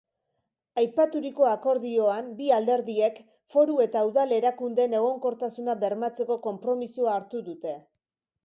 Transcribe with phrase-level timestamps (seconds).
[0.83, 3.21] Aipaturiko akordioan bi alderdiek
[3.57, 7.77] foru eta udal erakundeen egonkortasuna bermatzeko konpromisoa hartu dute.